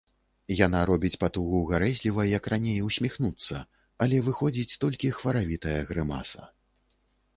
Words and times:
Яна 0.59 0.79
робіць 0.89 1.17
патугу 1.23 1.59
гарэзліва, 1.71 2.25
як 2.31 2.49
раней, 2.55 2.79
усміхнуцца, 2.87 3.57
але 4.07 4.23
выходзіць 4.29 4.77
толькі 4.85 5.15
хваравітая 5.19 5.79
грымаса. 5.91 6.41